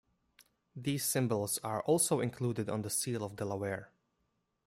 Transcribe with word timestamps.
These 0.75 1.05
symbols 1.05 1.59
are 1.59 1.83
also 1.83 2.21
included 2.21 2.71
on 2.71 2.81
the 2.81 2.89
seal 2.89 3.23
of 3.23 3.35
Delaware. 3.35 3.91